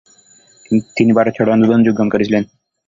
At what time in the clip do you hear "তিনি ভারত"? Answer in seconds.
0.95-1.31